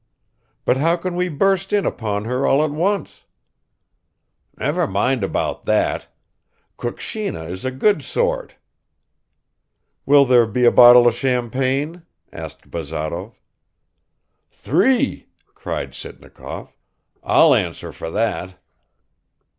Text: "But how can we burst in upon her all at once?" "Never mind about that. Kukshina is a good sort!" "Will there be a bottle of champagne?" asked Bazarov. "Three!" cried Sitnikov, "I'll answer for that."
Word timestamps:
"But 0.65 0.77
how 0.77 0.95
can 0.95 1.15
we 1.15 1.29
burst 1.29 1.71
in 1.71 1.85
upon 1.85 2.25
her 2.25 2.43
all 2.47 2.63
at 2.65 2.71
once?" 2.71 3.21
"Never 4.57 4.87
mind 4.87 5.23
about 5.23 5.65
that. 5.65 6.07
Kukshina 6.75 7.43
is 7.43 7.65
a 7.65 7.69
good 7.69 8.01
sort!" 8.01 8.55
"Will 10.07 10.25
there 10.25 10.47
be 10.47 10.65
a 10.65 10.71
bottle 10.71 11.05
of 11.05 11.13
champagne?" 11.13 12.01
asked 12.33 12.71
Bazarov. 12.71 13.39
"Three!" 14.49 15.27
cried 15.53 15.93
Sitnikov, 15.93 16.73
"I'll 17.21 17.53
answer 17.53 17.91
for 17.91 18.09
that." 18.09 18.57